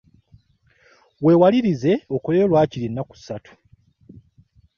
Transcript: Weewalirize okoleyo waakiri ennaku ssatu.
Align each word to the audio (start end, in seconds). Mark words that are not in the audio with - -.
Weewalirize 1.23 1.93
okoleyo 2.15 2.45
waakiri 2.53 2.85
ennaku 2.87 3.13
ssatu. 3.19 3.51